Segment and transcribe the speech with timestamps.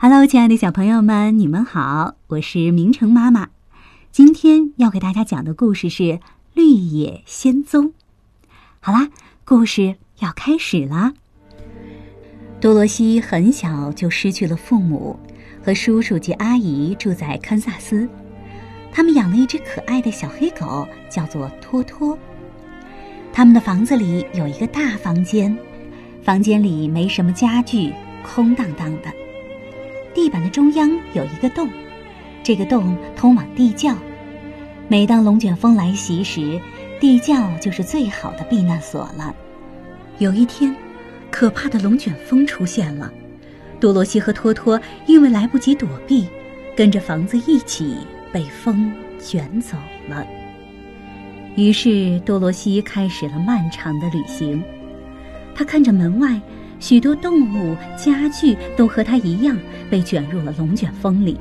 [0.00, 3.48] Hello，亲爱的小朋友们，你们好，我是明成妈妈。
[4.12, 6.02] 今天要给大家讲的故事是
[6.54, 7.86] 《绿野仙踪》。
[8.78, 9.08] 好啦，
[9.44, 11.14] 故事要开始啦。
[12.60, 15.18] 多罗西很小就失去了父母，
[15.64, 18.08] 和叔叔及阿姨住在堪萨斯。
[18.92, 22.16] 他们养了一只可爱的小黑狗，叫做托托。
[23.32, 25.58] 他们的房子里有一个大房间，
[26.22, 27.92] 房间里没什么家具，
[28.22, 29.12] 空荡荡的。
[30.14, 31.68] 地板的中央有一个洞，
[32.42, 33.94] 这个洞通往地窖。
[34.88, 36.60] 每当龙卷风来袭时，
[36.98, 39.34] 地窖就是最好的避难所了。
[40.18, 40.74] 有一天，
[41.30, 43.12] 可怕的龙卷风出现了，
[43.78, 46.26] 多罗西和托托因为来不及躲避，
[46.74, 47.98] 跟着房子一起
[48.32, 49.76] 被风卷走
[50.08, 50.26] 了。
[51.54, 54.62] 于是，多罗西开始了漫长的旅行。
[55.54, 56.40] 他看着门外。
[56.80, 59.56] 许多动物、家具都和它一样
[59.90, 61.38] 被卷入了龙卷风里。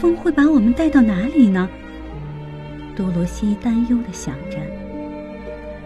[0.00, 1.68] 风会把我们带到哪里呢？
[2.94, 4.58] 多罗西担忧地想着。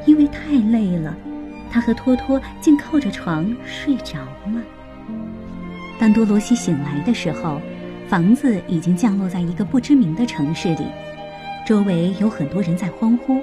[0.04, 1.16] 因为太累了，
[1.70, 4.60] 他和托托竟靠着床睡着了。
[5.98, 7.60] 当多罗西醒来的时候，
[8.08, 10.84] 房子已经降落在一个不知名的城市里，
[11.64, 13.40] 周围有很多人在欢呼。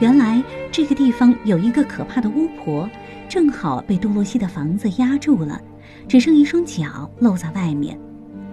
[0.00, 2.90] 原来这个地方有一个可怕的巫婆。
[3.32, 5.58] 正好被多罗西的房子压住了，
[6.06, 7.98] 只剩一双脚露在外面，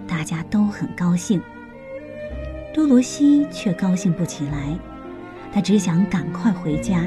[0.08, 1.38] 大家都很高兴。
[2.72, 4.74] 多罗西却高兴不起来，
[5.52, 7.04] 他只想赶快回家。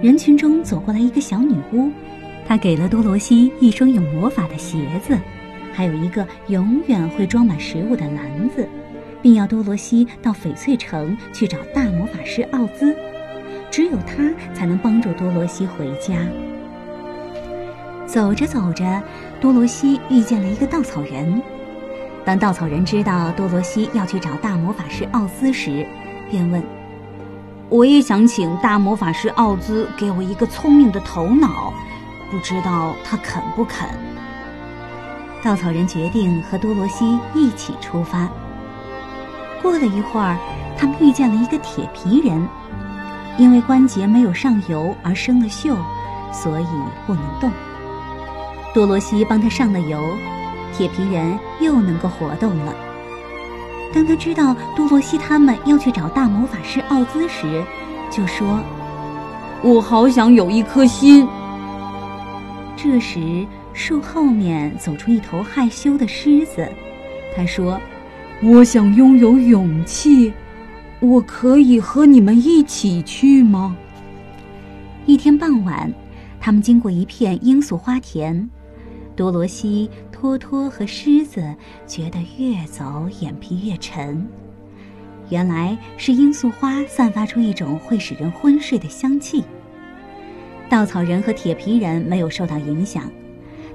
[0.00, 1.92] 人群中走过来一个小女巫，
[2.46, 5.18] 她给了多罗西一双有魔法的鞋子，
[5.74, 8.66] 还有一个永远会装满食物的篮子，
[9.20, 12.96] 并要多罗西到翡翠城去找大魔法师奥兹。
[13.70, 16.16] 只有他才能帮助多罗西回家。
[18.06, 19.02] 走着走着，
[19.40, 21.42] 多罗西遇见了一个稻草人。
[22.24, 25.86] 当稻草人知道多罗西要去找大魔法师奥兹时，
[26.30, 26.62] 便问
[27.68, 31.72] ：“我也想请大魔法师奥兹给我一个聪明的头脑，
[32.30, 33.88] 不知道他肯不肯？”
[35.44, 38.28] 稻草人决定和多罗西一起出发。
[39.62, 40.36] 过了一会儿，
[40.76, 42.48] 他们遇见了一个铁皮人。
[43.38, 45.76] 因为关节没有上油而生了锈，
[46.32, 46.66] 所以
[47.06, 47.50] 不能动。
[48.74, 49.98] 多罗西帮他上了油，
[50.76, 52.74] 铁皮人又能够活动了。
[53.94, 57.64] 当他知道多罗西他们要去找大魔法师奥兹时，
[58.10, 58.60] 就说
[59.62, 61.26] ：“我好想有一颗心。”
[62.76, 66.68] 这时，树后面走出一头害羞的狮子，
[67.36, 67.80] 他说
[68.42, 70.32] ：“我想拥有勇气。”
[71.00, 73.76] 我可以和你们一起去吗？
[75.06, 75.92] 一天傍晚，
[76.40, 78.50] 他们经过一片罂粟花田，
[79.14, 81.54] 多罗西、托托和狮子
[81.86, 84.26] 觉得越走眼皮越沉。
[85.28, 89.44] 原来是罂粟花散发出一种会使人昏睡的香气。
[90.68, 93.08] 稻草人和铁皮人没有受到影响，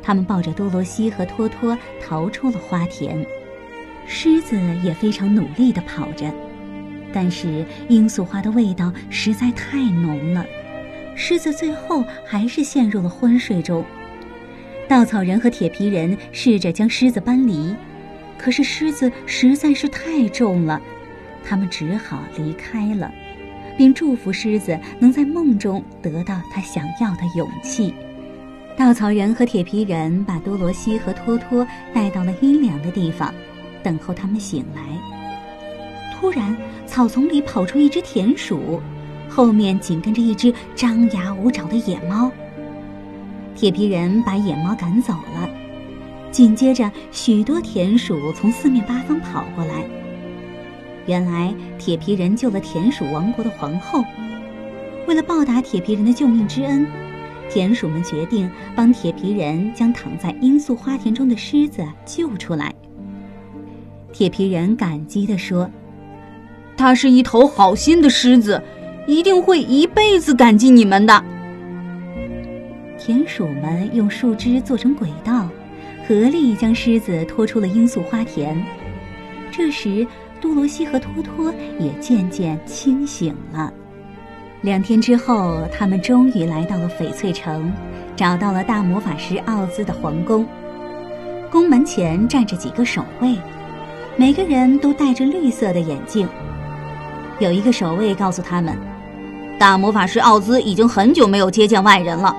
[0.02, 3.26] 他们抱着多罗西和托托逃出了花田。
[4.06, 6.30] 狮子也非常努力地跑着。
[7.14, 10.44] 但是罂粟花的味道实在太浓了，
[11.16, 13.86] 狮子最后还是陷入了昏睡中。
[14.90, 17.74] 稻草人和铁皮人试着将狮子搬离，
[18.38, 20.82] 可是狮子实在是太重了，
[21.46, 23.12] 他们只好离开了，
[23.78, 27.94] 并祝福狮子能在梦中得到他想要的勇气。
[28.76, 33.32] 稻草人和铁皮人把多罗西和托托带到了阴凉的地方，
[33.84, 34.82] 等候他们醒来。
[36.16, 36.56] 突然，
[36.94, 38.80] 草丛里跑出一只田鼠，
[39.28, 42.32] 后面紧跟着一只张牙舞爪的野猫。
[43.56, 45.50] 铁皮人把野猫赶走了，
[46.30, 49.84] 紧接着许多田鼠从四面八方跑过来。
[51.08, 54.04] 原来，铁皮人救了田鼠王国的皇后。
[55.08, 56.86] 为了报答铁皮人的救命之恩，
[57.50, 62.72] 田鼠们决定帮铁皮人将躺在罂粟花田中的狮子救出来。
[64.12, 65.68] 铁皮人感激地说。
[66.76, 68.62] 它是一头好心的狮子，
[69.08, 71.24] 一定会一辈子感激你们的。
[72.98, 75.48] 田鼠们用树枝做成轨道，
[76.08, 78.62] 合力将狮子拖出了罂粟花田。
[79.52, 80.06] 这时，
[80.42, 83.72] 多罗西和托托也渐渐清醒了。
[84.62, 87.72] 两天之后，他们终于来到了翡翠城，
[88.16, 90.46] 找到了大魔法师奥兹的皇宫。
[91.52, 93.36] 宫门前站着几个守卫，
[94.16, 96.28] 每个人都戴着绿色的眼镜。
[97.40, 98.78] 有一个守卫告诉他们，
[99.60, 102.36] 大魔法师奥兹已经很久没有接见外人了。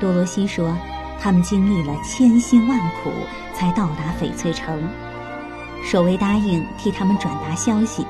[0.00, 0.76] 多罗西说
[1.20, 3.10] ：“他们经历了千辛万苦
[3.54, 4.82] 才到达翡翠城。
[5.82, 8.06] 守卫答应替他们转达消息，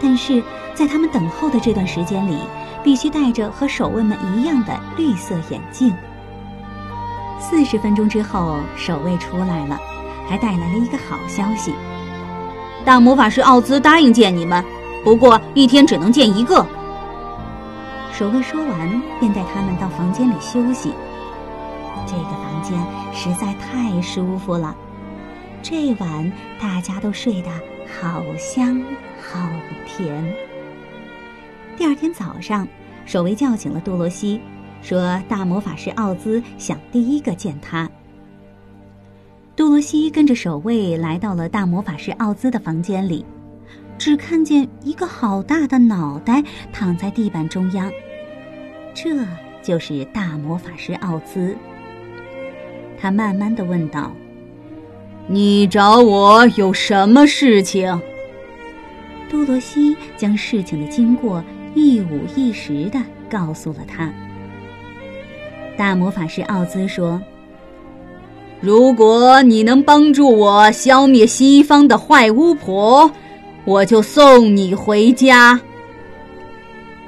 [0.00, 2.38] 但是在他们等候的这段时间里，
[2.82, 5.92] 必须戴着和守卫们一样的绿色眼镜。
[7.40, 9.78] 四十分钟之后，守卫出来了，
[10.28, 11.74] 还带来了一个好消息：
[12.84, 14.64] 大魔法师奥兹答应见你们，
[15.04, 16.66] 不过一天只能见一个。
[18.12, 20.92] 守卫说完，便带他们到房间里休息。
[22.06, 22.78] 这个房间
[23.12, 24.74] 实在太舒服了。
[25.62, 27.50] 这晚大家都睡得
[28.00, 28.82] 好香
[29.20, 29.38] 好
[29.86, 30.34] 甜。
[31.76, 32.66] 第二天早上，
[33.04, 34.40] 守卫叫醒了多罗西，
[34.82, 37.88] 说：“大魔法师奥兹想第一个见他。”
[39.60, 43.22] 多罗西跟着守卫来到了大魔法师奥兹的房间里，
[43.98, 46.42] 只看见一个好大的脑袋
[46.72, 47.92] 躺在地板中央，
[48.94, 49.10] 这
[49.62, 51.54] 就是大魔法师奥兹。
[52.98, 54.10] 他慢慢的问道。
[55.26, 58.00] 你找我有什么事情？
[59.28, 62.98] 多罗西将事情的经过一五一十的
[63.28, 64.10] 告诉了他。
[65.76, 67.20] 大魔法师奥兹说
[68.60, 73.10] ：“如果你能帮助我消灭西方的坏巫婆，
[73.64, 75.58] 我就送你回家。”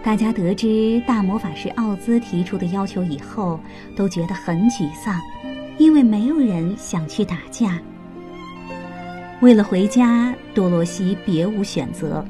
[0.02, 3.60] 大家得知大魔法师奥兹提出的要求以后，
[3.94, 5.20] 都觉得很沮丧，
[5.78, 7.78] 因为没有人想去打架。
[9.40, 12.25] 为了回家，多罗西别无选择，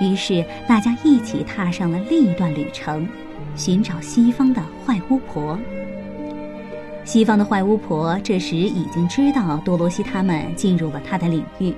[0.00, 3.06] 于是大家一起踏上了另一段旅程，
[3.54, 5.58] 寻找西方的坏巫婆。
[7.04, 11.74] 西方的坏巫婆这时已经知道多罗西他们进入了他的领域，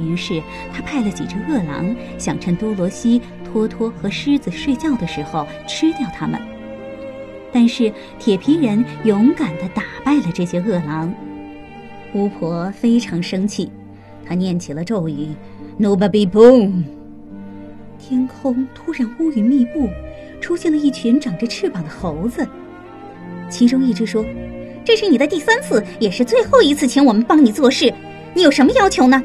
[0.00, 0.40] 于是
[0.72, 6.40] 他派了几只饿狼，想趁多罗西、托托和狮子睡觉的时候吃掉他们。
[7.52, 11.12] 但是铁皮人勇敢地打败了这些饿狼。
[12.14, 13.70] 巫婆非常生气，
[14.24, 15.28] 她念起了咒语
[15.80, 16.84] ：“Nobody boom。”
[17.98, 19.88] 天空突然乌云密布，
[20.40, 22.46] 出现了一群长着翅膀的猴子。
[23.48, 24.24] 其中一只说
[24.84, 27.92] ：“这是你的第三次，也是最后一次，请我们帮你做事。
[28.34, 29.22] 你有什么要求呢？”“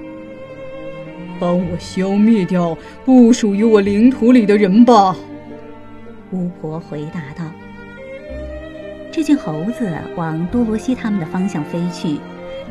[1.39, 5.15] 帮我消灭掉不属于我领土里的人吧。”
[6.31, 7.49] 巫婆回答道。
[9.11, 12.17] 这群猴子往多罗西他们的方向飞去。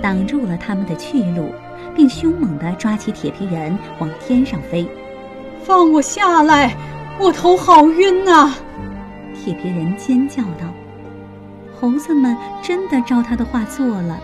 [0.00, 1.52] 挡住了他们的去路，
[1.94, 4.84] 并凶猛地抓起铁皮人往天上飞。
[5.62, 6.74] 放我下来！
[7.20, 8.52] 我头好晕呐！
[9.32, 10.74] 铁皮人尖叫道。
[11.82, 14.16] 猴子们真的照他的话做了，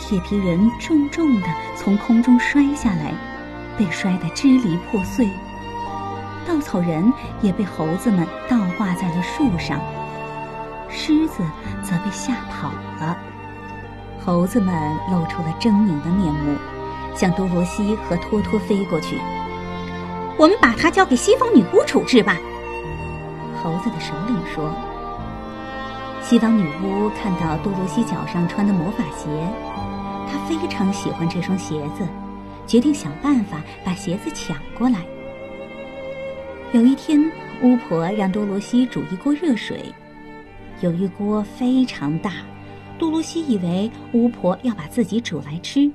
[0.00, 1.46] 铁皮人重重地
[1.76, 3.14] 从空中摔下来，
[3.78, 5.30] 被摔得支离破碎。
[6.44, 9.78] 稻草人也被猴子们倒挂在了树上，
[10.88, 11.44] 狮子
[11.80, 13.16] 则被吓跑了。
[14.26, 14.74] 猴子们
[15.12, 16.56] 露出了狰狞的面目，
[17.14, 19.16] 向多罗西和托托飞过去。
[20.36, 22.36] 我们把它交给西方女巫处置吧。
[23.62, 24.74] 猴子的首领说。
[26.30, 29.26] 西方女巫看到多罗西脚上穿的魔法鞋，
[30.30, 32.06] 她非常喜欢这双鞋子，
[32.68, 35.04] 决定想办法把鞋子抢过来。
[36.72, 37.20] 有一天，
[37.64, 39.92] 巫婆让多罗西煮一锅热水，
[40.80, 42.30] 有一锅非常大。
[42.96, 45.90] 多罗西以为巫婆要把自己煮来吃，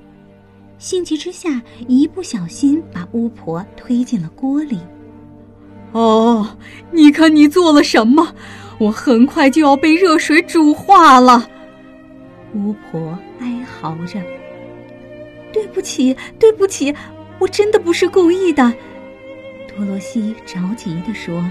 [0.76, 4.80] 心急之下，一不小心把巫婆推进了锅里。
[5.96, 6.46] 哦，
[6.90, 8.34] 你看你做了什么！
[8.76, 11.48] 我很快就要被热水煮化了。
[12.52, 14.20] 巫婆哀嚎着
[15.50, 16.94] ：“对不起，对不起，
[17.38, 18.70] 我真的不是故意的。”
[19.74, 21.42] 多罗西着急地说：“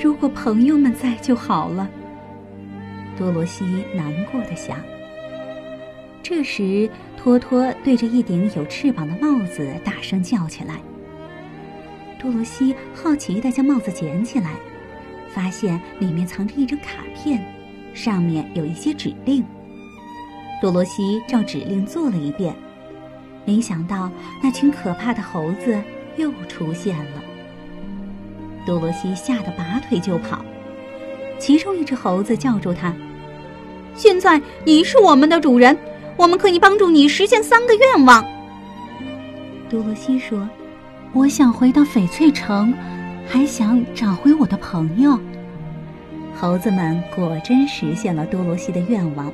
[0.00, 1.90] 如果朋友们在就好了。”
[3.18, 3.64] 多罗西
[3.96, 4.76] 难过的想。
[6.22, 10.80] 这时，托托对着一顶有翅膀的帽子大声叫起来。
[12.18, 14.54] 多罗西好奇的将帽子捡起来，
[15.32, 17.44] 发现里面藏着一张卡片，
[17.94, 19.44] 上面有一些指令。
[20.60, 22.54] 多罗西照指令做了一遍，
[23.44, 24.10] 没想到
[24.42, 25.78] 那群可怕的猴子
[26.16, 27.22] 又出现了。
[28.64, 30.44] 多罗西吓得拔腿就跑。
[31.38, 32.94] 其中一只猴子叫住他
[33.94, 35.76] ：“现在你是我们的主人，
[36.16, 38.24] 我们可以帮助你实现三个愿望。”
[39.68, 40.48] 多罗西说
[41.16, 42.74] ：“我想回到翡翠城，
[43.26, 45.18] 还想找回我的朋友。”
[46.36, 49.32] 猴子们果真实现了多罗西的愿望，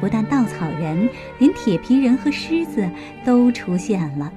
[0.00, 1.06] 不但稻草人，
[1.38, 2.88] 连铁皮人和狮子
[3.22, 4.32] 都出现了，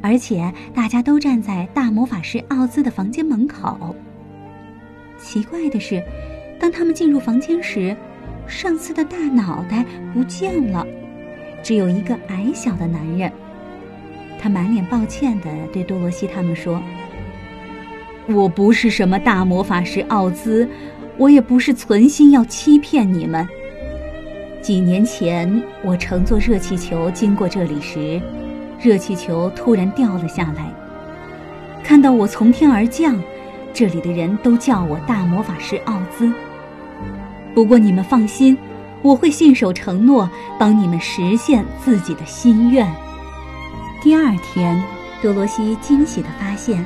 [0.00, 3.94] 而且大家都站在大魔法师奥兹的房间门口。
[5.18, 6.02] 奇怪的是，
[6.58, 7.94] 当他们进入房间时，
[8.46, 10.86] 上司的大脑袋不见了，
[11.62, 13.30] 只有一个矮小的男人。
[14.44, 16.78] 他满脸抱歉地对多罗西他们说
[18.28, 20.68] ：“我不是什么大魔法师奥兹，
[21.16, 23.48] 我也不是存心要欺骗你们。
[24.60, 28.20] 几年前，我乘坐热气球经过这里时，
[28.78, 30.70] 热气球突然掉了下来。
[31.82, 33.18] 看到我从天而降，
[33.72, 36.30] 这里的人都叫我大魔法师奥兹。
[37.54, 38.58] 不过你们放心，
[39.00, 42.86] 我会信守承诺，帮你们实现自己的心愿。”
[44.04, 44.78] 第二天，
[45.22, 46.84] 多罗西惊喜地发现，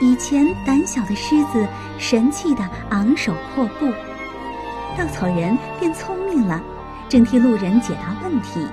[0.00, 1.66] 以前胆小的狮子
[1.98, 3.92] 神气地昂首阔步，
[4.96, 6.62] 稻草人变聪明了，
[7.08, 8.64] 正替路人解答问题，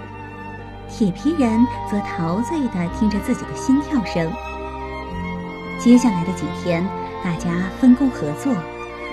[0.87, 4.31] 铁皮人则陶醉地听着自己的心跳声。
[5.79, 6.87] 接下来的几天，
[7.23, 7.49] 大家
[7.81, 8.53] 分工合作，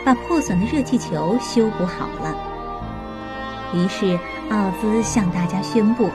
[0.05, 2.37] 把破损的热气球修补好了。
[3.73, 6.11] 于是，奥兹向大家宣布。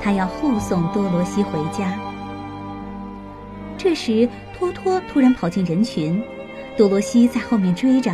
[0.00, 1.98] 他要护送多罗西回家。
[3.76, 6.22] 这时，托托突然跑进人群，
[6.76, 8.10] 多罗西在后面追着。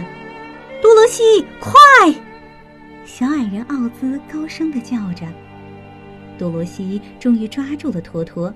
[0.83, 1.23] 多罗西，
[1.61, 1.75] 快！
[3.07, 5.27] 小矮人奥兹高声的叫着。
[6.37, 8.53] 多罗西终于抓住了托托，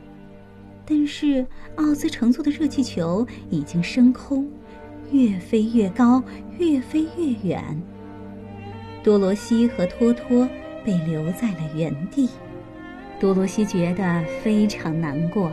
[0.85, 4.47] 但是奥兹乘坐的热气球已经升空，
[5.11, 6.23] 越飞越高，
[6.58, 7.62] 越飞越远。
[9.02, 10.47] 多罗西和托托
[10.85, 12.28] 被留在了原地。
[13.21, 15.51] 多罗西觉得非常难过，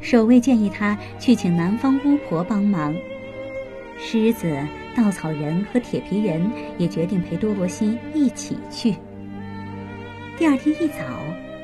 [0.00, 2.94] 守卫建议他去请南方巫婆帮忙。
[3.98, 4.56] 狮子、
[4.94, 8.96] 稻草人和铁皮人也决定陪多罗西一起去。
[10.36, 10.98] 第二天一早，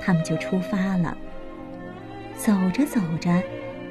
[0.01, 1.17] 他们就出发了。
[2.37, 3.43] 走着走着，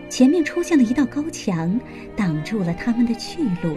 [0.10, 1.80] 前面出现了一道高墙，
[2.15, 3.75] 挡住了他们的去路。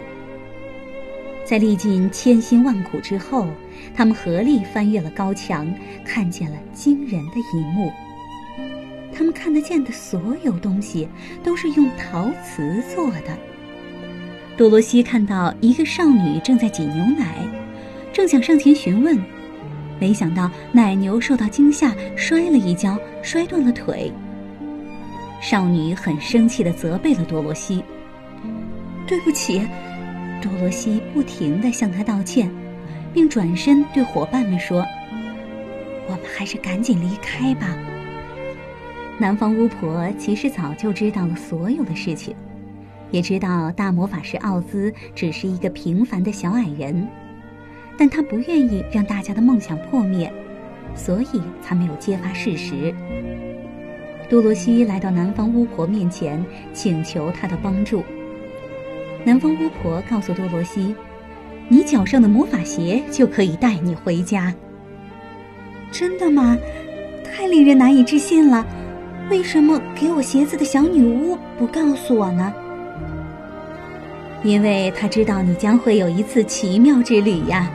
[1.45, 3.47] 在历尽千辛万苦之后，
[3.93, 5.71] 他们合力翻越了高墙，
[6.03, 7.91] 看见了惊人的一幕。
[9.13, 11.07] 他们看得见的所有东西
[11.43, 13.37] 都是用陶瓷做的。
[14.57, 17.47] 多罗西看到一个少女正在挤牛奶，
[18.11, 19.17] 正想上前询问，
[19.99, 24.11] 没想到奶牛受到惊吓摔了一跤，摔断了腿。
[25.41, 27.83] 少女很生气地责备了多罗西
[29.05, 29.61] ：“对不起。”
[30.41, 32.49] 多罗西不停地向他道歉，
[33.13, 34.85] 并转身对伙伴们说
[36.07, 37.75] ：“我们还是赶紧离开吧。”
[39.17, 42.35] 南方巫婆其实早就知道了所有的事情，
[43.11, 47.07] 也知道大魔法师奥兹只是一个平凡的小矮人，
[47.97, 50.31] 但她不愿意让大家的梦想破灭，
[50.93, 52.93] 所以才没有揭发事实。
[54.29, 58.03] 多罗西来到南方巫婆面前，请求她的帮助。
[59.25, 60.95] 南方巫婆告诉多罗西
[61.67, 64.53] ：“你脚上的魔法鞋就可以带你回家。”
[65.91, 66.55] 真的吗？
[67.25, 68.63] 太令人难以置信了！
[69.31, 72.53] 为什么给我鞋子的小女巫不告诉我呢？
[74.43, 77.67] 因为她知道你将会有一次奇妙之旅呀。”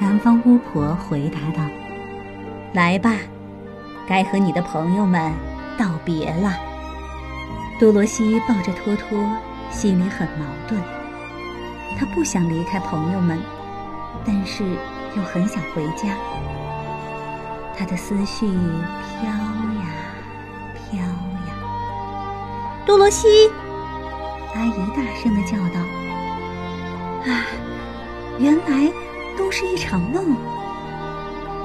[0.00, 1.68] 南方巫婆回答道
[2.72, 3.16] ：“来吧，
[4.08, 5.30] 该和你的朋友们
[5.76, 6.56] 道别了。”
[7.78, 9.18] 多罗西抱着托托。
[9.70, 10.78] 心里很矛盾，
[11.98, 13.38] 他不想离开朋友们，
[14.26, 14.64] 但是
[15.16, 16.14] 又很想回家。
[17.78, 19.86] 他的思绪飘呀
[20.74, 21.54] 飘呀。
[22.84, 23.50] 多罗西，
[24.54, 25.80] 阿姨大声的叫道
[27.30, 27.46] ：“啊，
[28.38, 28.92] 原来
[29.38, 30.36] 都是一场梦。”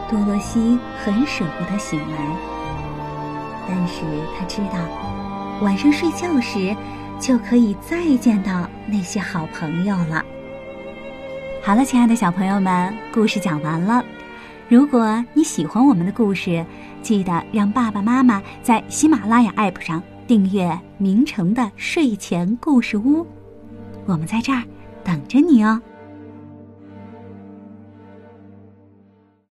[0.09, 2.17] 多罗西很舍不得醒来，
[3.67, 4.03] 但是
[4.37, 4.77] 他知道，
[5.61, 6.73] 晚上睡觉时。
[7.19, 10.23] 就可以再见到那些好朋友了。
[11.63, 14.03] 好了，亲爱的小朋友们，故事讲完了。
[14.67, 16.65] 如果你喜欢我们的故事，
[17.01, 20.67] 记得让爸爸妈妈在喜马拉雅 APP 上订阅
[20.97, 23.23] 《明成的睡前故事屋》，
[24.05, 24.63] 我们在这儿
[25.03, 25.81] 等着你哦。